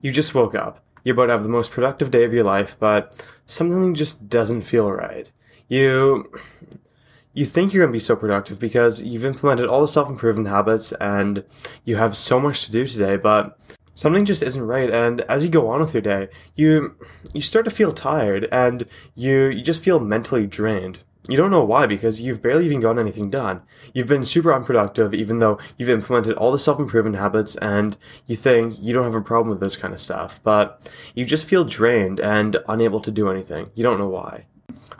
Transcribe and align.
You 0.00 0.12
just 0.12 0.34
woke 0.34 0.54
up. 0.54 0.84
You're 1.04 1.14
about 1.14 1.26
to 1.26 1.32
have 1.32 1.42
the 1.42 1.48
most 1.48 1.70
productive 1.70 2.10
day 2.10 2.24
of 2.24 2.32
your 2.32 2.44
life, 2.44 2.76
but 2.78 3.24
something 3.46 3.94
just 3.94 4.28
doesn't 4.28 4.62
feel 4.62 4.90
right. 4.90 5.30
You 5.68 6.30
you 7.34 7.44
think 7.44 7.72
you're 7.72 7.82
going 7.82 7.92
to 7.92 7.96
be 7.96 8.00
so 8.00 8.16
productive 8.16 8.58
because 8.58 9.02
you've 9.02 9.24
implemented 9.24 9.66
all 9.66 9.82
the 9.82 9.88
self-improvement 9.88 10.48
habits 10.48 10.92
and 11.00 11.44
you 11.84 11.94
have 11.96 12.16
so 12.16 12.40
much 12.40 12.64
to 12.66 12.72
do 12.72 12.86
today, 12.86 13.16
but 13.16 13.58
something 13.94 14.24
just 14.24 14.42
isn't 14.42 14.66
right 14.66 14.90
and 14.90 15.20
as 15.22 15.44
you 15.44 15.50
go 15.50 15.68
on 15.68 15.80
with 15.80 15.94
your 15.94 16.02
day, 16.02 16.28
you 16.56 16.96
you 17.32 17.40
start 17.40 17.64
to 17.64 17.70
feel 17.70 17.92
tired 17.92 18.48
and 18.50 18.86
you 19.14 19.46
you 19.46 19.62
just 19.62 19.82
feel 19.82 20.00
mentally 20.00 20.46
drained. 20.46 21.00
You 21.26 21.36
don't 21.36 21.50
know 21.50 21.64
why 21.64 21.86
because 21.86 22.20
you've 22.20 22.42
barely 22.42 22.64
even 22.64 22.80
gotten 22.80 22.98
anything 22.98 23.28
done. 23.30 23.62
You've 23.92 24.06
been 24.06 24.24
super 24.24 24.52
unproductive 24.52 25.12
even 25.12 25.40
though 25.40 25.58
you've 25.76 25.90
implemented 25.90 26.36
all 26.36 26.52
the 26.52 26.58
self 26.58 26.78
improvement 26.78 27.16
habits 27.16 27.56
and 27.56 27.96
you 28.26 28.36
think 28.36 28.76
you 28.78 28.94
don't 28.94 29.04
have 29.04 29.14
a 29.14 29.20
problem 29.20 29.50
with 29.50 29.60
this 29.60 29.76
kind 29.76 29.92
of 29.92 30.00
stuff, 30.00 30.40
but 30.42 30.88
you 31.14 31.24
just 31.24 31.46
feel 31.46 31.64
drained 31.64 32.20
and 32.20 32.56
unable 32.68 33.00
to 33.00 33.10
do 33.10 33.28
anything. 33.28 33.68
You 33.74 33.82
don't 33.82 33.98
know 33.98 34.08
why. 34.08 34.46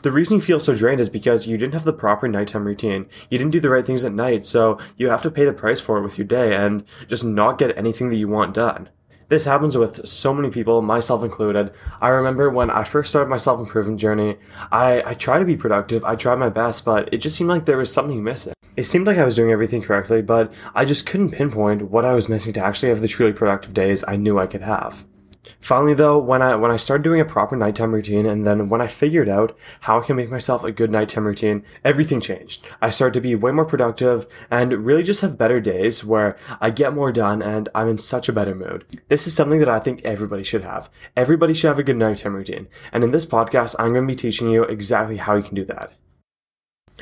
The 0.01 0.11
reason 0.11 0.37
you 0.37 0.41
feel 0.41 0.59
so 0.59 0.75
drained 0.75 1.01
is 1.01 1.09
because 1.09 1.47
you 1.47 1.57
didn't 1.57 1.73
have 1.73 1.83
the 1.83 1.93
proper 1.93 2.27
nighttime 2.27 2.65
routine. 2.65 3.07
You 3.29 3.37
didn't 3.37 3.51
do 3.51 3.59
the 3.59 3.69
right 3.69 3.85
things 3.85 4.05
at 4.05 4.13
night, 4.13 4.45
so 4.45 4.79
you 4.97 5.09
have 5.09 5.21
to 5.23 5.31
pay 5.31 5.45
the 5.45 5.53
price 5.53 5.79
for 5.79 5.97
it 5.97 6.03
with 6.03 6.17
your 6.17 6.27
day 6.27 6.55
and 6.55 6.83
just 7.07 7.23
not 7.23 7.57
get 7.57 7.77
anything 7.77 8.09
that 8.09 8.17
you 8.17 8.27
want 8.27 8.53
done. 8.53 8.89
This 9.29 9.45
happens 9.45 9.77
with 9.77 10.07
so 10.07 10.33
many 10.33 10.49
people, 10.49 10.81
myself 10.81 11.23
included. 11.23 11.71
I 12.01 12.07
remember 12.07 12.49
when 12.49 12.71
I 12.71 12.83
first 12.83 13.11
started 13.11 13.29
my 13.29 13.37
self 13.37 13.59
improvement 13.59 13.99
journey, 13.99 14.37
I, 14.71 15.03
I 15.05 15.13
tried 15.13 15.39
to 15.39 15.45
be 15.45 15.55
productive, 15.55 16.03
I 16.03 16.15
tried 16.15 16.39
my 16.39 16.49
best, 16.49 16.83
but 16.83 17.13
it 17.13 17.17
just 17.17 17.35
seemed 17.35 17.49
like 17.49 17.65
there 17.65 17.77
was 17.77 17.93
something 17.93 18.23
missing. 18.23 18.53
It 18.75 18.85
seemed 18.85 19.05
like 19.05 19.17
I 19.17 19.23
was 19.23 19.35
doing 19.35 19.51
everything 19.51 19.83
correctly, 19.83 20.23
but 20.23 20.51
I 20.73 20.83
just 20.83 21.05
couldn't 21.05 21.29
pinpoint 21.29 21.91
what 21.91 22.05
I 22.05 22.13
was 22.13 22.27
missing 22.27 22.53
to 22.53 22.65
actually 22.65 22.89
have 22.89 23.01
the 23.01 23.07
truly 23.07 23.31
productive 23.31 23.73
days 23.73 24.03
I 24.07 24.15
knew 24.15 24.39
I 24.39 24.47
could 24.47 24.61
have. 24.61 25.05
Finally, 25.61 25.93
though, 25.93 26.17
when 26.17 26.41
I 26.41 26.55
when 26.55 26.69
I 26.69 26.75
started 26.75 27.03
doing 27.03 27.21
a 27.21 27.25
proper 27.25 27.55
nighttime 27.55 27.93
routine, 27.93 28.25
and 28.25 28.45
then 28.45 28.67
when 28.69 28.81
I 28.81 28.87
figured 28.87 29.29
out 29.29 29.57
how 29.81 29.99
I 29.99 30.05
can 30.05 30.17
make 30.17 30.29
myself 30.29 30.63
a 30.63 30.71
good 30.71 30.91
nighttime 30.91 31.25
routine, 31.25 31.63
everything 31.83 32.19
changed. 32.19 32.67
I 32.81 32.89
started 32.89 33.13
to 33.13 33.21
be 33.21 33.35
way 33.35 33.51
more 33.51 33.65
productive 33.65 34.27
and 34.51 34.85
really 34.85 35.03
just 35.03 35.21
have 35.21 35.37
better 35.37 35.61
days 35.61 36.03
where 36.03 36.37
I 36.59 36.71
get 36.71 36.93
more 36.93 37.11
done 37.11 37.41
and 37.41 37.69
I'm 37.73 37.87
in 37.87 37.97
such 37.97 38.27
a 38.27 38.33
better 38.33 38.53
mood. 38.53 38.85
This 39.07 39.27
is 39.27 39.33
something 39.33 39.59
that 39.59 39.69
I 39.69 39.79
think 39.79 40.03
everybody 40.03 40.43
should 40.43 40.65
have. 40.65 40.89
Everybody 41.15 41.53
should 41.53 41.69
have 41.69 41.79
a 41.79 41.83
good 41.83 41.97
nighttime 41.97 42.35
routine, 42.35 42.67
and 42.91 43.03
in 43.03 43.11
this 43.11 43.25
podcast, 43.25 43.75
I'm 43.79 43.93
going 43.93 44.07
to 44.07 44.13
be 44.13 44.15
teaching 44.15 44.49
you 44.49 44.63
exactly 44.63 45.17
how 45.17 45.35
you 45.35 45.43
can 45.43 45.55
do 45.55 45.65
that. 45.65 45.93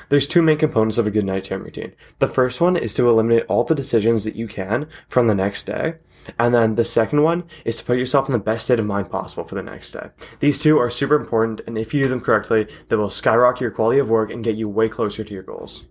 There's 0.09 0.27
two 0.27 0.41
main 0.41 0.57
components 0.57 0.97
of 0.97 1.05
a 1.05 1.11
good 1.11 1.25
nighttime 1.25 1.63
routine. 1.63 1.93
The 2.19 2.27
first 2.27 2.61
one 2.61 2.77
is 2.77 2.93
to 2.93 3.09
eliminate 3.09 3.45
all 3.47 3.63
the 3.63 3.75
decisions 3.75 4.23
that 4.23 4.35
you 4.35 4.47
can 4.47 4.87
from 5.07 5.27
the 5.27 5.35
next 5.35 5.65
day. 5.65 5.95
And 6.39 6.53
then 6.53 6.75
the 6.75 6.85
second 6.85 7.23
one 7.23 7.43
is 7.65 7.77
to 7.77 7.85
put 7.85 7.97
yourself 7.97 8.27
in 8.27 8.31
the 8.31 8.39
best 8.39 8.65
state 8.65 8.79
of 8.79 8.85
mind 8.85 9.09
possible 9.09 9.43
for 9.43 9.55
the 9.55 9.63
next 9.63 9.91
day. 9.91 10.09
These 10.39 10.59
two 10.59 10.77
are 10.77 10.89
super 10.89 11.15
important, 11.15 11.61
and 11.67 11.77
if 11.77 11.93
you 11.93 12.03
do 12.03 12.09
them 12.09 12.21
correctly, 12.21 12.67
they 12.87 12.95
will 12.95 13.09
skyrocket 13.09 13.61
your 13.61 13.71
quality 13.71 13.99
of 13.99 14.09
work 14.09 14.31
and 14.31 14.43
get 14.43 14.55
you 14.55 14.69
way 14.69 14.89
closer 14.89 15.23
to 15.23 15.33
your 15.33 15.43
goals. 15.43 15.87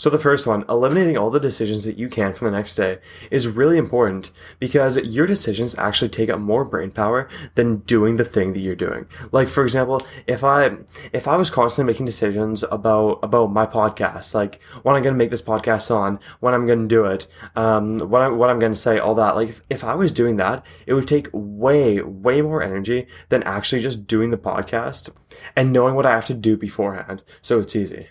So 0.00 0.08
the 0.08 0.18
first 0.18 0.46
one, 0.46 0.64
eliminating 0.66 1.18
all 1.18 1.28
the 1.28 1.38
decisions 1.38 1.84
that 1.84 1.98
you 1.98 2.08
can 2.08 2.32
from 2.32 2.46
the 2.46 2.56
next 2.56 2.74
day 2.74 3.00
is 3.30 3.46
really 3.46 3.76
important 3.76 4.32
because 4.58 4.96
your 4.96 5.26
decisions 5.26 5.76
actually 5.76 6.08
take 6.08 6.30
up 6.30 6.40
more 6.40 6.64
brain 6.64 6.90
power 6.90 7.28
than 7.54 7.80
doing 7.80 8.16
the 8.16 8.24
thing 8.24 8.54
that 8.54 8.62
you're 8.62 8.74
doing. 8.74 9.04
Like 9.30 9.46
for 9.46 9.62
example, 9.62 10.00
if 10.26 10.42
I 10.42 10.78
if 11.12 11.28
I 11.28 11.36
was 11.36 11.50
constantly 11.50 11.92
making 11.92 12.06
decisions 12.06 12.62
about 12.62 13.18
about 13.22 13.52
my 13.52 13.66
podcast, 13.66 14.34
like 14.34 14.62
what 14.84 14.96
I'm 14.96 15.02
going 15.02 15.12
to 15.12 15.18
make 15.18 15.30
this 15.30 15.42
podcast 15.42 15.94
on, 15.94 16.18
when 16.40 16.54
I'm 16.54 16.64
going 16.64 16.80
to 16.80 16.88
do 16.88 17.04
it, 17.04 17.26
um, 17.54 17.98
what 17.98 18.22
I'm 18.22 18.38
what 18.38 18.48
I'm 18.48 18.58
going 18.58 18.72
to 18.72 18.78
say, 18.78 18.98
all 18.98 19.16
that. 19.16 19.36
Like 19.36 19.50
if, 19.50 19.60
if 19.68 19.84
I 19.84 19.94
was 19.94 20.12
doing 20.12 20.36
that, 20.36 20.64
it 20.86 20.94
would 20.94 21.08
take 21.08 21.28
way 21.34 22.00
way 22.00 22.40
more 22.40 22.62
energy 22.62 23.06
than 23.28 23.42
actually 23.42 23.82
just 23.82 24.06
doing 24.06 24.30
the 24.30 24.38
podcast 24.38 25.14
and 25.54 25.74
knowing 25.74 25.94
what 25.94 26.06
I 26.06 26.12
have 26.12 26.26
to 26.28 26.34
do 26.34 26.56
beforehand. 26.56 27.22
So 27.42 27.60
it's 27.60 27.76
easy. 27.76 28.08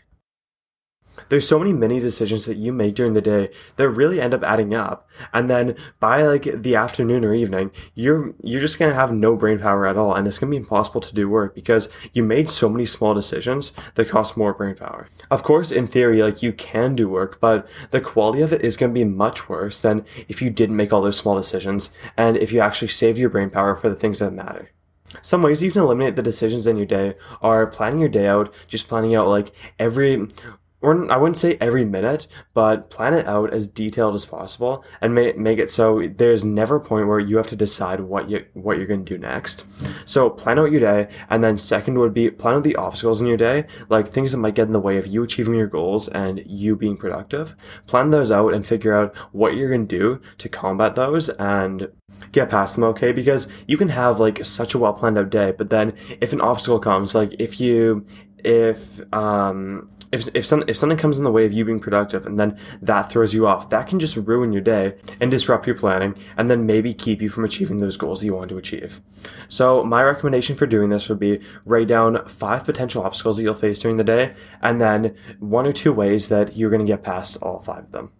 There's 1.28 1.48
so 1.48 1.60
many 1.60 1.74
mini 1.74 2.00
decisions 2.00 2.46
that 2.46 2.58
you 2.58 2.72
make 2.72 2.96
during 2.96 3.14
the 3.14 3.22
day 3.22 3.50
that 3.76 3.90
really 3.90 4.22
end 4.22 4.34
up 4.34 4.44
adding 4.44 4.74
up. 4.74 5.10
And 5.34 5.50
then 5.50 5.76
by 6.00 6.24
like 6.24 6.44
the 6.44 6.76
afternoon 6.76 7.26
or 7.26 7.34
evening, 7.34 7.72
you're 7.96 8.34
you're 8.42 8.62
just 8.62 8.80
gonna 8.80 8.94
have 8.94 9.12
no 9.12 9.36
brain 9.36 9.60
power 9.60 9.86
at 9.86 9.98
all 9.98 10.14
and 10.14 10.26
it's 10.28 10.38
gonna 10.38 10.52
be 10.52 10.58
impossible 10.58 11.02
to 11.02 11.16
do 11.16 11.30
work 11.30 11.54
because 11.54 11.92
you 12.14 12.24
made 12.24 12.50
so 12.50 12.70
many 12.70 12.86
small 12.86 13.14
decisions 13.14 13.74
that 13.96 14.10
cost 14.10 14.38
more 14.38 14.54
brain 14.54 14.76
power. 14.76 15.08
Of 15.30 15.44
course, 15.44 15.72
in 15.72 15.88
theory, 15.88 16.24
like 16.24 16.42
you 16.42 16.54
can 16.54 16.96
do 16.96 17.10
work, 17.10 17.40
but 17.40 17.68
the 17.92 18.02
quality 18.02 18.42
of 18.42 18.54
it 18.54 18.64
is 18.64 18.78
gonna 18.78 18.94
be 18.94 19.04
much 19.04 19.50
worse 19.50 19.80
than 19.80 20.06
if 20.28 20.42
you 20.42 20.50
didn't 20.50 20.78
make 20.78 20.94
all 20.94 21.02
those 21.02 21.18
small 21.18 21.36
decisions 21.36 21.94
and 22.18 22.38
if 22.38 22.52
you 22.52 22.60
actually 22.60 22.88
save 22.88 23.18
your 23.18 23.30
brain 23.30 23.50
power 23.50 23.76
for 23.76 23.90
the 23.90 23.96
things 23.96 24.20
that 24.20 24.32
matter. 24.32 24.70
Some 25.22 25.42
ways 25.42 25.64
you 25.64 25.72
can 25.72 25.82
eliminate 25.82 26.16
the 26.16 26.22
decisions 26.22 26.68
in 26.68 26.78
your 26.78 26.86
day 26.86 27.16
are 27.42 27.68
planning 27.68 28.00
your 28.00 28.10
day 28.10 28.28
out, 28.28 28.54
just 28.68 28.88
planning 28.88 29.16
out 29.16 29.28
like 29.28 29.52
every 29.80 30.28
or 30.82 31.12
I 31.12 31.18
wouldn't 31.18 31.38
say 31.38 31.58
every 31.60 31.84
minute, 31.84 32.28
but 32.54 32.90
plan 32.90 33.14
it 33.14 33.28
out 33.28 33.54
as 33.54 33.68
detailed 33.68 34.16
as 34.16 34.26
possible 34.26 34.84
and 35.02 35.14
make, 35.14 35.38
make 35.38 35.60
it 35.60 35.72
so 35.72 36.08
there's 36.08 36.46
never 36.46 36.78
a 36.78 36.80
point 36.80 37.08
where 37.08 37.20
you 37.20 37.38
have 37.38 37.48
to 37.48 37.56
decide 37.56 38.00
what 38.00 38.30
you 38.30 38.46
what 38.54 38.78
you're 38.78 38.88
going 38.88 39.04
to 39.04 39.14
do 39.14 39.20
next. 39.20 39.66
So 40.06 40.30
plan 40.30 40.60
out 40.60 40.72
your 40.72 40.80
day, 40.80 41.10
and 41.30 41.44
then 41.44 41.58
second 41.58 41.98
would 42.00 42.14
be 42.14 42.30
plan 42.30 42.56
out 42.56 42.64
the 42.64 42.76
obstacles 42.78 43.20
in 43.20 43.28
your 43.28 43.38
day, 43.38 43.66
like 43.90 44.08
things 44.08 44.32
that 44.32 44.38
might 44.38 44.56
get 44.56 44.68
in 44.68 44.74
the 44.74 44.80
way 44.80 44.98
of 44.98 45.08
you 45.08 45.24
achieving 45.24 45.56
your 45.56 45.68
goals 45.68 46.08
and 46.10 46.42
you 46.46 46.76
being 46.76 46.98
productive. 46.98 47.56
Plan 47.88 48.10
those 48.10 48.32
out 48.32 48.54
and 48.54 48.66
figure 48.66 48.94
out 48.94 49.16
what 49.34 49.56
you're 49.56 49.70
going 49.70 49.88
to 49.88 49.98
do 50.00 50.22
to 50.38 50.50
combat 50.50 50.96
those 50.96 51.30
and 51.30 51.90
get 52.32 52.50
past 52.50 52.76
them. 52.76 52.86
Okay, 52.86 53.12
because 53.12 53.52
you 53.68 53.78
can 53.78 53.90
have 53.90 54.20
like 54.20 54.46
such 54.46 54.74
a 54.74 54.80
well 54.80 54.94
planned 54.94 55.18
out 55.18 55.30
day, 55.30 55.52
but 55.52 55.70
then 55.70 55.94
if 56.22 56.32
an 56.32 56.42
obstacle 56.42 56.80
comes, 56.80 57.16
like 57.16 57.36
if 57.38 57.60
you 57.60 58.06
if 58.44 59.02
um 59.14 59.90
if 60.12 60.28
if 60.34 60.46
some 60.46 60.64
if 60.68 60.78
something 60.78 60.98
comes 60.98 61.18
in 61.18 61.24
the 61.24 61.32
way 61.32 61.46
of 61.46 61.54
you 61.54 61.66
being 61.66 61.80
productive 61.80 62.26
and 62.26 62.40
then 62.40 62.58
that 62.82 63.12
throws 63.12 63.34
you 63.34 63.48
off, 63.48 63.70
that 63.70 63.88
can 63.88 64.00
just 64.00 64.18
ruin 64.18 64.52
your 64.52 64.62
day 64.62 64.96
and 65.20 65.30
disrupt 65.30 65.68
your 65.68 65.76
planning 65.76 66.16
and 66.38 66.50
then 66.50 66.66
maybe 66.66 66.94
keep 66.94 67.22
you 67.22 67.30
from 67.30 67.46
achieving 67.46 67.78
those 67.78 67.98
goals 67.98 68.24
you 68.24 68.36
want 68.36 68.50
to 68.50 68.58
achieve. 68.58 69.02
So 69.48 69.84
my 69.84 70.04
recommendation 70.04 70.56
for 70.56 70.66
doing 70.66 70.90
this 70.90 71.10
would 71.10 71.20
be 71.20 71.42
write 71.66 71.88
down 71.88 72.26
five 72.28 72.64
potential 72.64 73.04
obstacles 73.04 73.38
that 73.38 73.44
you'll 73.44 73.56
face 73.56 73.82
during 73.82 73.98
the 73.98 74.04
day 74.04 74.34
and 74.62 74.80
then 74.80 75.16
one 75.40 75.68
or 75.68 75.74
two 75.74 75.94
ways 75.94 76.30
that 76.30 76.56
you're 76.56 76.70
going 76.70 76.86
to 76.86 76.92
get 76.92 77.04
past 77.04 77.38
all 77.42 77.60
five 77.60 77.86
of 77.86 77.92
them. 77.92 78.12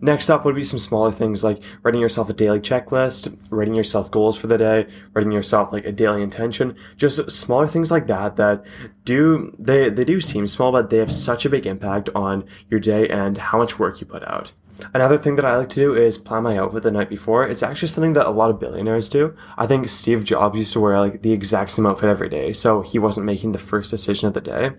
Next 0.00 0.28
up 0.28 0.44
would 0.44 0.54
be 0.54 0.64
some 0.64 0.78
smaller 0.78 1.10
things 1.10 1.42
like 1.42 1.62
writing 1.82 2.00
yourself 2.00 2.28
a 2.28 2.32
daily 2.32 2.60
checklist, 2.60 3.36
writing 3.50 3.74
yourself 3.74 4.10
goals 4.10 4.38
for 4.38 4.46
the 4.46 4.58
day, 4.58 4.86
writing 5.14 5.32
yourself 5.32 5.72
like 5.72 5.86
a 5.86 5.92
daily 5.92 6.22
intention, 6.22 6.76
just 6.96 7.30
smaller 7.30 7.66
things 7.66 7.90
like 7.90 8.06
that 8.06 8.36
that 8.36 8.64
do 9.04 9.54
they 9.58 9.88
they 9.88 10.04
do 10.04 10.20
seem 10.20 10.46
small 10.48 10.72
but 10.72 10.90
they 10.90 10.98
have 10.98 11.12
such 11.12 11.44
a 11.44 11.50
big 11.50 11.66
impact 11.66 12.08
on 12.14 12.44
your 12.68 12.80
day 12.80 13.08
and 13.08 13.38
how 13.38 13.58
much 13.58 13.78
work 13.78 14.00
you 14.00 14.06
put 14.06 14.26
out. 14.28 14.52
Another 14.92 15.18
thing 15.18 15.36
that 15.36 15.44
I 15.44 15.56
like 15.56 15.68
to 15.70 15.76
do 15.76 15.94
is 15.94 16.18
plan 16.18 16.42
my 16.42 16.56
outfit 16.56 16.82
the 16.82 16.90
night 16.90 17.08
before. 17.08 17.46
It's 17.46 17.62
actually 17.62 17.88
something 17.88 18.12
that 18.12 18.26
a 18.26 18.30
lot 18.30 18.50
of 18.50 18.58
billionaires 18.58 19.08
do. 19.08 19.34
I 19.56 19.66
think 19.66 19.88
Steve 19.88 20.24
Jobs 20.24 20.58
used 20.58 20.72
to 20.74 20.80
wear 20.80 20.98
like 21.00 21.22
the 21.22 21.32
exact 21.32 21.70
same 21.70 21.86
outfit 21.86 22.10
every 22.10 22.28
day, 22.28 22.52
so 22.52 22.82
he 22.82 22.98
wasn't 22.98 23.26
making 23.26 23.52
the 23.52 23.58
first 23.58 23.90
decision 23.90 24.28
of 24.28 24.34
the 24.34 24.40
day. 24.40 24.72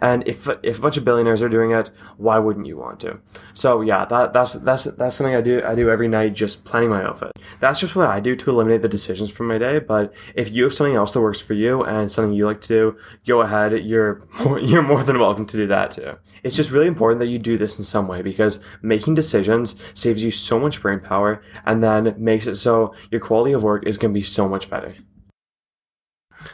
And 0.00 0.26
if 0.26 0.48
if 0.62 0.78
a 0.78 0.82
bunch 0.82 0.96
of 0.96 1.04
billionaires 1.04 1.42
are 1.42 1.48
doing 1.48 1.72
it, 1.72 1.90
why 2.16 2.38
wouldn't 2.38 2.66
you 2.66 2.76
want 2.76 3.00
to? 3.00 3.18
So 3.54 3.80
yeah, 3.80 4.04
that 4.04 4.32
that's 4.32 4.52
that's 4.54 4.84
that's 4.84 5.16
something 5.16 5.34
I 5.34 5.40
do 5.40 5.62
I 5.64 5.74
do 5.74 5.90
every 5.90 6.08
night, 6.08 6.34
just 6.34 6.64
planning 6.64 6.90
my 6.90 7.02
outfit. 7.02 7.32
That's 7.58 7.80
just 7.80 7.96
what 7.96 8.06
I 8.06 8.20
do 8.20 8.34
to 8.34 8.50
eliminate 8.50 8.82
the 8.82 8.88
decisions 8.88 9.30
from 9.30 9.48
my 9.48 9.58
day. 9.58 9.80
But 9.80 10.14
if 10.34 10.52
you 10.52 10.64
have 10.64 10.74
something 10.74 10.94
else 10.94 11.12
that 11.14 11.20
works 11.20 11.40
for 11.40 11.54
you 11.54 11.82
and 11.82 12.10
something 12.10 12.32
you 12.32 12.46
like 12.46 12.60
to 12.62 12.68
do, 12.68 12.96
go 13.26 13.40
ahead. 13.40 13.72
You're 13.84 14.22
more, 14.44 14.60
you're 14.60 14.82
more 14.82 15.02
than 15.02 15.18
welcome 15.18 15.46
to 15.46 15.56
do 15.56 15.66
that 15.66 15.90
too. 15.90 16.16
It's 16.42 16.56
just 16.56 16.70
really 16.70 16.86
important 16.86 17.20
that 17.20 17.28
you 17.28 17.38
do 17.38 17.58
this 17.58 17.78
in 17.78 17.84
some 17.84 18.08
way 18.08 18.22
because 18.22 18.62
making 18.80 19.14
decisions 19.14 19.39
decisions 19.40 19.80
saves 19.94 20.22
you 20.22 20.30
so 20.30 20.58
much 20.58 20.80
brain 20.80 21.00
power 21.00 21.42
and 21.66 21.82
then 21.82 22.14
makes 22.18 22.46
it 22.46 22.56
so 22.56 22.94
your 23.10 23.20
quality 23.20 23.52
of 23.52 23.62
work 23.62 23.86
is 23.86 23.98
going 23.98 24.12
to 24.12 24.18
be 24.18 24.24
so 24.24 24.48
much 24.48 24.70
better. 24.70 24.94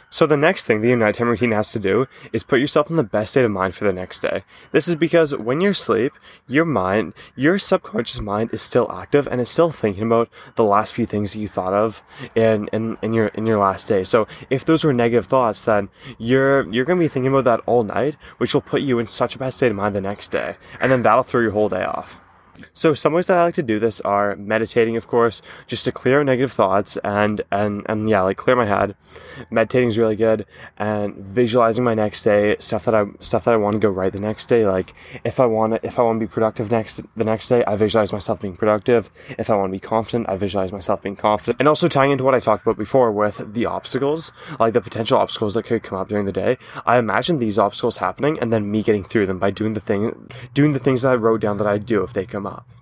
So 0.09 0.25
the 0.25 0.37
next 0.37 0.65
thing 0.65 0.81
the 0.81 0.89
your 0.89 0.97
nighttime 0.97 1.29
routine 1.29 1.51
has 1.51 1.71
to 1.71 1.79
do 1.79 2.07
is 2.33 2.43
put 2.43 2.59
yourself 2.59 2.89
in 2.89 2.95
the 2.95 3.03
best 3.03 3.31
state 3.31 3.45
of 3.45 3.51
mind 3.51 3.75
for 3.75 3.85
the 3.85 3.93
next 3.93 4.19
day. 4.19 4.43
This 4.71 4.87
is 4.87 4.95
because 4.95 5.35
when 5.35 5.61
you're 5.61 5.71
asleep, 5.71 6.13
your 6.47 6.65
mind, 6.65 7.13
your 7.35 7.59
subconscious 7.59 8.21
mind 8.21 8.49
is 8.53 8.61
still 8.61 8.91
active 8.91 9.27
and 9.27 9.39
is 9.39 9.49
still 9.49 9.71
thinking 9.71 10.03
about 10.03 10.29
the 10.55 10.63
last 10.63 10.93
few 10.93 11.05
things 11.05 11.33
that 11.33 11.39
you 11.39 11.47
thought 11.47 11.73
of 11.73 12.03
in, 12.35 12.67
in, 12.73 12.97
in 13.01 13.13
your 13.13 13.27
in 13.27 13.45
your 13.45 13.59
last 13.59 13.87
day. 13.87 14.03
So 14.03 14.27
if 14.49 14.65
those 14.65 14.83
were 14.83 14.93
negative 14.93 15.25
thoughts, 15.25 15.65
then 15.65 15.89
you're 16.17 16.71
you're 16.71 16.85
gonna 16.85 16.99
be 16.99 17.07
thinking 17.07 17.31
about 17.31 17.45
that 17.45 17.61
all 17.65 17.83
night, 17.83 18.15
which 18.37 18.53
will 18.53 18.61
put 18.61 18.81
you 18.81 18.99
in 18.99 19.07
such 19.07 19.35
a 19.35 19.39
bad 19.39 19.53
state 19.53 19.71
of 19.71 19.77
mind 19.77 19.95
the 19.95 20.01
next 20.01 20.29
day. 20.29 20.57
And 20.79 20.91
then 20.91 21.01
that'll 21.03 21.23
throw 21.23 21.41
your 21.41 21.51
whole 21.51 21.69
day 21.69 21.83
off. 21.83 22.17
So 22.73 22.93
some 22.93 23.13
ways 23.13 23.27
that 23.27 23.37
I 23.37 23.43
like 23.43 23.55
to 23.55 23.63
do 23.63 23.79
this 23.79 24.01
are 24.01 24.35
meditating, 24.35 24.97
of 24.97 25.07
course, 25.07 25.41
just 25.67 25.85
to 25.85 25.91
clear 25.91 26.23
negative 26.23 26.51
thoughts 26.51 26.97
and 27.03 27.41
and 27.51 27.83
and 27.87 28.09
yeah, 28.09 28.21
like 28.21 28.37
clear 28.37 28.55
my 28.55 28.65
head. 28.65 28.95
Meditating 29.49 29.89
is 29.89 29.97
really 29.97 30.15
good, 30.15 30.45
and 30.77 31.15
visualizing 31.15 31.83
my 31.83 31.93
next 31.93 32.23
day, 32.23 32.55
stuff 32.59 32.85
that 32.85 32.95
I 32.95 33.05
stuff 33.19 33.45
that 33.45 33.53
I 33.53 33.57
want 33.57 33.73
to 33.73 33.79
go 33.79 33.89
right 33.89 34.11
the 34.11 34.19
next 34.19 34.47
day. 34.47 34.65
Like 34.65 34.93
if 35.23 35.39
I 35.39 35.45
want 35.45 35.73
to 35.73 35.85
if 35.85 35.99
I 35.99 36.01
want 36.01 36.19
to 36.19 36.25
be 36.25 36.31
productive 36.31 36.71
next 36.71 37.01
the 37.15 37.23
next 37.23 37.49
day, 37.49 37.63
I 37.65 37.75
visualize 37.75 38.11
myself 38.11 38.41
being 38.41 38.55
productive. 38.55 39.09
If 39.37 39.49
I 39.49 39.55
want 39.55 39.69
to 39.71 39.75
be 39.75 39.79
confident, 39.79 40.29
I 40.29 40.35
visualize 40.35 40.71
myself 40.71 41.01
being 41.01 41.15
confident. 41.15 41.59
And 41.59 41.67
also 41.67 41.87
tying 41.87 42.11
into 42.11 42.23
what 42.23 42.35
I 42.35 42.39
talked 42.39 42.65
about 42.65 42.77
before 42.77 43.11
with 43.11 43.53
the 43.53 43.65
obstacles, 43.65 44.31
like 44.59 44.73
the 44.73 44.81
potential 44.81 45.17
obstacles 45.17 45.53
that 45.53 45.63
could 45.63 45.83
come 45.83 45.97
up 45.97 46.09
during 46.09 46.25
the 46.25 46.31
day. 46.31 46.57
I 46.85 46.97
imagine 46.97 47.37
these 47.37 47.59
obstacles 47.59 47.97
happening 47.97 48.39
and 48.39 48.51
then 48.51 48.71
me 48.71 48.83
getting 48.83 49.03
through 49.03 49.27
them 49.27 49.39
by 49.39 49.51
doing 49.51 49.73
the 49.73 49.79
thing, 49.79 50.29
doing 50.53 50.73
the 50.73 50.79
things 50.79 51.01
that 51.01 51.11
I 51.11 51.15
wrote 51.15 51.41
down 51.41 51.57
that 51.57 51.67
I 51.67 51.77
do 51.77 52.03
if 52.03 52.13
they 52.13 52.25
come 52.25 52.46
up. 52.47 52.76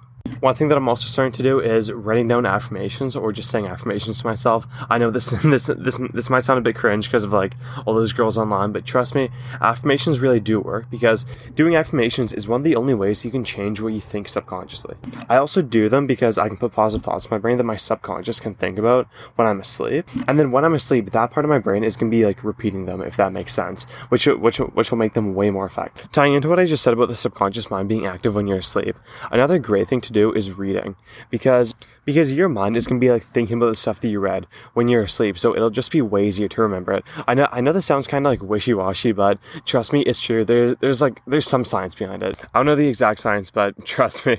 One 0.46 0.54
thing 0.54 0.68
that 0.68 0.78
I'm 0.78 0.88
also 0.88 1.08
starting 1.08 1.32
to 1.34 1.44
do 1.44 1.60
is 1.60 1.92
writing 1.92 2.28
down 2.28 2.46
affirmations 2.46 3.16
or 3.16 3.32
just 3.32 3.50
saying 3.50 3.68
affirmations 3.68 4.20
to 4.20 4.28
myself. 4.28 4.68
I 4.90 4.98
know 4.98 5.10
this 5.10 5.30
this 5.44 5.68
this 5.68 5.98
this 6.14 6.30
might 6.30 6.44
sound 6.44 6.60
a 6.60 6.62
bit 6.62 6.76
cringe 6.76 7.08
because 7.08 7.24
of 7.24 7.34
like 7.34 7.54
all 7.86 7.94
those 7.94 8.14
girls 8.14 8.38
online, 8.38 8.72
but 8.72 8.86
trust 8.86 9.16
me, 9.16 9.30
affirmations 9.62 10.20
really 10.20 10.40
do 10.40 10.60
work 10.60 10.90
because 10.90 11.26
doing 11.56 11.76
affirmations 11.76 12.34
is 12.34 12.48
one 12.48 12.62
of 12.62 12.66
the 12.66 12.76
only 12.76 12.94
ways 12.94 13.26
you 13.26 13.32
can 13.32 13.44
change 13.44 13.82
what 13.82 13.94
you 13.94 14.00
think 14.00 14.30
subconsciously. 14.30 14.96
I 15.30 15.38
also 15.38 15.62
do 15.62 15.90
them 15.90 16.06
because 16.06 16.38
I 16.38 16.48
can 16.48 16.58
put 16.58 16.74
positive 16.74 17.04
thoughts 17.04 17.26
in 17.26 17.32
my 17.32 17.40
brain 17.40 17.58
that 17.58 17.64
my 17.64 17.76
subconscious 17.76 18.40
can 18.40 18.54
think 18.54 18.78
about 18.78 19.08
when 19.36 19.48
I'm 19.48 19.62
asleep, 19.62 20.06
and 20.28 20.40
then 20.40 20.52
when 20.52 20.66
I'm 20.66 20.76
asleep, 20.76 21.12
that 21.12 21.32
part 21.32 21.46
of 21.46 21.50
my 21.50 21.60
brain 21.60 21.84
is 21.84 21.98
gonna 21.98 22.12
be 22.12 22.26
like 22.26 22.44
repeating 22.44 22.86
them 22.86 23.02
if 23.02 23.18
that 23.18 23.34
makes 23.34 23.54
sense, 23.54 23.86
which 24.10 24.28
which 24.28 24.58
which 24.60 24.92
will 24.92 24.98
make 24.98 25.14
them 25.14 25.34
way 25.34 25.50
more 25.50 25.66
effective. 25.66 26.12
Tying 26.12 26.34
into 26.34 26.50
what 26.50 26.60
I 26.60 26.66
just 26.66 26.84
said 26.84 26.94
about 26.94 27.08
the 27.08 27.16
subconscious 27.16 27.72
mind 27.72 27.90
being 27.90 28.06
active 28.06 28.36
when 28.36 28.48
you're 28.48 28.58
asleep, 28.58 28.98
another 29.32 29.60
great 29.60 29.88
thing 29.88 30.02
to 30.02 30.14
do 30.16 30.32
is 30.34 30.52
reading 30.52 30.96
because 31.30 31.76
because 32.06 32.32
your 32.32 32.50
mind 32.50 32.78
is 32.78 32.88
gonna 32.88 33.00
be 33.00 33.12
like 33.12 33.24
thinking 33.24 33.58
about 33.58 33.68
the 33.68 33.76
stuff 33.76 34.00
that 34.00 34.08
you 34.08 34.20
read 34.20 34.48
when 34.74 34.88
you're 34.88 35.04
asleep, 35.04 35.38
so 35.38 35.56
it'll 35.56 35.70
just 35.70 35.92
be 35.92 36.02
way 36.02 36.28
easier 36.28 36.48
to 36.48 36.62
remember 36.62 36.94
it. 36.94 37.04
I 37.28 37.34
know 37.34 37.48
I 37.52 37.62
know 37.62 37.74
this 37.74 37.86
sounds 37.86 38.08
kind 38.08 38.26
of 38.26 38.32
like 38.32 38.42
wishy 38.42 38.74
washy, 38.74 39.12
but 39.12 39.40
trust 39.66 39.94
me, 39.94 40.02
it's 40.02 40.20
true. 40.20 40.46
There's 40.46 40.76
there's 40.80 41.02
like 41.02 41.22
there's 41.28 41.48
some 41.48 41.66
science 41.66 41.96
behind 41.96 42.24
it. 42.24 42.42
I 42.54 42.60
don't 42.60 42.66
know 42.66 42.76
the 42.76 42.88
exact 42.88 43.20
science, 43.20 43.52
but 43.52 43.86
trust 43.96 44.26
me. 44.26 44.38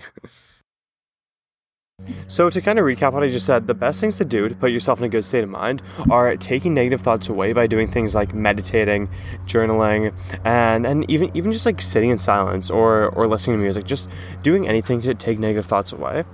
So, 2.29 2.51
to 2.51 2.61
kind 2.61 2.79
of 2.79 2.85
recap 2.85 3.13
what 3.13 3.23
I 3.23 3.29
just 3.29 3.47
said, 3.47 3.67
the 3.67 3.75
best 3.75 4.01
things 4.01 4.19
to 4.19 4.25
do 4.25 4.49
to 4.49 4.55
put 4.55 4.71
yourself 4.71 4.99
in 4.99 5.05
a 5.05 5.09
good 5.09 5.25
state 5.25 5.45
of 5.45 5.51
mind 5.51 5.81
are 6.11 6.37
taking 6.37 6.75
negative 6.75 7.01
thoughts 7.01 7.29
away 7.29 7.53
by 7.53 7.67
doing 7.67 7.91
things 7.91 8.15
like 8.15 8.35
meditating, 8.35 9.09
journaling, 9.47 10.13
and, 10.45 10.87
and 10.87 11.09
even 11.11 11.31
even 11.35 11.53
just 11.53 11.67
like 11.67 11.81
sitting 11.81 12.11
in 12.11 12.19
silence 12.19 12.69
or, 12.69 13.11
or 13.11 13.27
listening 13.27 13.57
to 13.57 13.63
music, 13.63 13.85
just 13.85 14.11
doing 14.43 14.69
anything 14.69 15.01
to 15.03 15.15
take 15.15 15.39
negative 15.39 15.67
thoughts 15.67 15.93
away. 15.93 16.25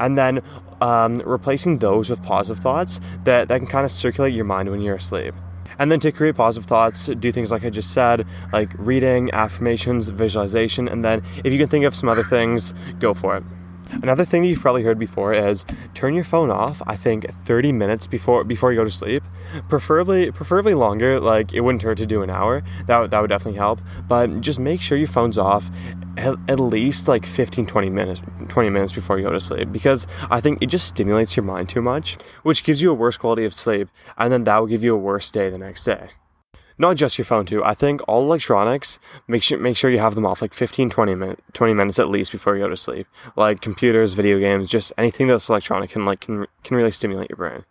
And 0.00 0.16
then 0.16 0.40
um, 0.80 1.18
replacing 1.18 1.78
those 1.78 2.10
with 2.10 2.22
positive 2.22 2.62
thoughts 2.62 3.00
that, 3.24 3.48
that 3.48 3.58
can 3.58 3.66
kind 3.66 3.84
of 3.84 3.90
circulate 3.92 4.34
your 4.34 4.44
mind 4.44 4.70
when 4.70 4.80
you're 4.80 4.96
asleep. 4.96 5.34
And 5.78 5.90
then 5.90 6.00
to 6.00 6.12
create 6.12 6.36
positive 6.36 6.68
thoughts, 6.68 7.06
do 7.06 7.32
things 7.32 7.50
like 7.50 7.64
I 7.64 7.70
just 7.70 7.92
said, 7.92 8.26
like 8.52 8.70
reading, 8.78 9.30
affirmations, 9.32 10.08
visualization, 10.08 10.88
and 10.88 11.04
then 11.04 11.22
if 11.42 11.52
you 11.52 11.58
can 11.58 11.68
think 11.68 11.84
of 11.84 11.94
some 11.94 12.08
other 12.08 12.22
things, 12.22 12.72
go 13.00 13.12
for 13.12 13.36
it. 13.36 13.44
Another 14.02 14.24
thing 14.24 14.42
that 14.42 14.48
you've 14.48 14.60
probably 14.60 14.82
heard 14.82 14.98
before 14.98 15.32
is 15.32 15.64
turn 15.94 16.14
your 16.14 16.24
phone 16.24 16.50
off. 16.50 16.82
I 16.86 16.96
think 16.96 17.28
30 17.44 17.72
minutes 17.72 18.06
before 18.06 18.44
before 18.44 18.72
you 18.72 18.78
go 18.78 18.84
to 18.84 18.90
sleep, 18.90 19.22
preferably 19.68 20.30
preferably 20.30 20.74
longer. 20.74 21.20
Like 21.20 21.52
it 21.52 21.60
wouldn't 21.60 21.82
hurt 21.82 21.98
to 21.98 22.06
do 22.06 22.22
an 22.22 22.30
hour. 22.30 22.62
That 22.86 23.10
that 23.10 23.20
would 23.20 23.30
definitely 23.30 23.58
help. 23.58 23.80
But 24.08 24.40
just 24.40 24.58
make 24.58 24.80
sure 24.80 24.98
your 24.98 25.08
phone's 25.08 25.38
off 25.38 25.70
at, 26.16 26.34
at 26.48 26.60
least 26.60 27.08
like 27.08 27.26
15 27.26 27.66
20 27.66 27.90
minutes 27.90 28.20
20 28.48 28.70
minutes 28.70 28.92
before 28.92 29.18
you 29.18 29.24
go 29.24 29.32
to 29.32 29.40
sleep 29.40 29.72
because 29.72 30.06
I 30.30 30.40
think 30.40 30.62
it 30.62 30.66
just 30.66 30.86
stimulates 30.86 31.36
your 31.36 31.44
mind 31.44 31.68
too 31.68 31.82
much, 31.82 32.16
which 32.42 32.64
gives 32.64 32.82
you 32.82 32.90
a 32.90 32.94
worse 32.94 33.16
quality 33.16 33.44
of 33.44 33.54
sleep, 33.54 33.88
and 34.18 34.32
then 34.32 34.44
that 34.44 34.58
will 34.58 34.66
give 34.66 34.84
you 34.84 34.94
a 34.94 34.98
worse 34.98 35.30
day 35.30 35.50
the 35.50 35.58
next 35.58 35.84
day 35.84 36.10
not 36.78 36.96
just 36.96 37.18
your 37.18 37.24
phone 37.24 37.46
too. 37.46 37.62
I 37.64 37.74
think 37.74 38.00
all 38.08 38.22
electronics 38.22 38.98
make 39.28 39.42
sure 39.42 39.58
make 39.58 39.76
sure 39.76 39.90
you 39.90 39.98
have 39.98 40.14
them 40.14 40.26
off 40.26 40.42
like 40.42 40.54
15 40.54 40.90
20 40.90 41.14
minutes 41.14 41.42
20 41.52 41.74
minutes 41.74 41.98
at 41.98 42.08
least 42.08 42.32
before 42.32 42.56
you 42.56 42.62
go 42.62 42.68
to 42.68 42.76
sleep. 42.76 43.06
Like 43.36 43.60
computers, 43.60 44.14
video 44.14 44.38
games, 44.38 44.70
just 44.70 44.92
anything 44.98 45.28
that's 45.28 45.48
electronic 45.48 45.90
can 45.90 46.04
like 46.04 46.20
can 46.20 46.46
can 46.62 46.76
really 46.76 46.90
stimulate 46.90 47.30
your 47.30 47.36
brain. 47.36 47.64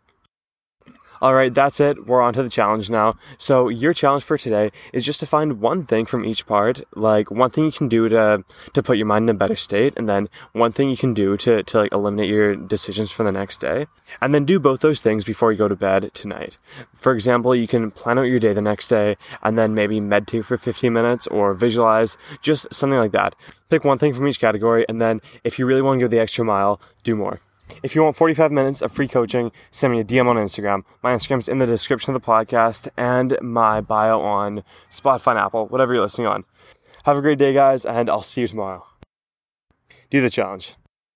All 1.24 1.34
right, 1.34 1.54
that's 1.54 1.80
it. 1.80 2.06
We're 2.06 2.22
on 2.22 2.34
to 2.34 2.44
the 2.44 2.50
challenge 2.50 2.90
now. 2.90 3.16
So, 3.38 3.70
your 3.70 3.94
challenge 3.94 4.25
for 4.25 4.38
today 4.38 4.74
is 4.92 5.06
just 5.06 5.22
to 5.22 5.25
find 5.25 5.62
one 5.62 5.86
thing 5.86 6.06
from 6.06 6.25
each 6.25 6.46
part, 6.46 6.81
like 6.98 7.31
one 7.31 7.50
thing 7.50 7.64
you 7.64 7.72
can 7.72 7.88
do 7.88 8.10
to 8.10 8.44
to 8.74 8.84
put 8.84 8.98
your 8.98 9.06
mind 9.06 9.30
in 9.30 9.36
a 9.38 9.40
better 9.40 9.56
state, 9.56 9.94
and 9.96 10.10
then 10.10 10.28
one 10.52 10.74
thing 10.74 10.90
you 10.90 10.98
can 10.98 11.14
do 11.14 11.38
to 11.38 11.64
to 11.64 11.78
like 11.78 11.94
eliminate 11.94 12.28
your 12.28 12.58
decisions 12.58 13.10
for 13.10 13.24
the 13.24 13.31
next 13.31 13.62
day. 13.62 13.88
And 14.22 14.34
then 14.34 14.44
do 14.44 14.60
both 14.60 14.81
those 14.81 15.02
things 15.02 15.24
before 15.24 15.54
you 15.54 15.58
go 15.58 15.70
to 15.70 15.78
bed 15.78 16.14
tonight. 16.14 16.58
For 16.94 17.14
example, 17.14 17.56
you 17.56 17.69
can 17.69 17.90
plan 17.90 18.19
out 18.19 18.24
your 18.24 18.40
day 18.40 18.52
the 18.52 18.62
next 18.62 18.90
day 18.90 19.16
and 19.44 19.58
then 19.58 19.74
maybe 19.74 20.02
meditate 20.02 20.44
for 20.44 20.58
15 20.58 20.92
minutes 20.92 21.26
or 21.28 21.54
visualize, 21.54 22.18
just 22.42 22.68
something 22.76 23.00
like 23.00 23.14
that. 23.14 23.34
Pick 23.69 23.86
one 23.86 23.98
thing 23.98 24.14
from 24.14 24.28
each 24.28 24.42
category, 24.42 24.86
and 24.90 25.02
then 25.02 25.22
if 25.46 25.58
you 25.58 25.66
really 25.66 25.81
want 25.81 26.02
to 26.02 26.04
go 26.04 26.10
the 26.10 26.19
extra 26.19 26.44
mile, 26.44 26.81
do 27.06 27.16
more. 27.16 27.40
If 27.81 27.96
you 27.96 28.04
want 28.04 28.16
45 28.16 28.52
minutes 28.52 28.81
of 28.81 28.92
free 28.92 29.08
coaching, 29.08 29.52
send 29.72 29.94
me 29.94 30.00
a 30.00 30.04
DM 30.04 30.28
on 30.28 30.36
Instagram. 30.36 30.84
My 31.02 31.14
Instagram's 31.14 31.48
in 31.48 31.58
the 31.58 31.66
description 31.66 32.14
of 32.14 32.22
the 32.22 32.28
podcast 32.28 32.88
and 32.98 33.38
my 33.42 33.81
bio 33.81 34.20
on 34.22 34.64
Spotify 34.92 35.31
and 35.31 35.40
Apple, 35.40 35.68
whatever 35.68 35.94
you're 35.94 36.04
listening 36.04 36.28
on. 36.28 36.44
Have 37.06 37.18
a 37.18 37.22
great 37.22 37.40
day, 37.40 37.54
guys, 37.54 37.86
and 37.86 38.10
I'll 38.10 38.22
see 38.22 38.42
you 38.42 38.48
tomorrow. 38.48 38.86
Do 40.10 40.22
the 40.22 40.30
challenge. 40.30 40.75